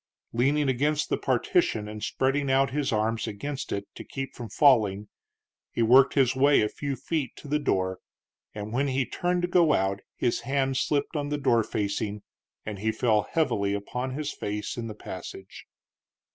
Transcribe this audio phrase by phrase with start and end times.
[0.33, 5.07] Leaning against the partition, and spreading out his arms against it to keep from falling,
[5.71, 7.99] he worked his way a few feet to the door,
[8.55, 12.23] and when he turned to go out his hand slipped on the door facing
[12.65, 15.67] and he fell heavily upon his face in the passage.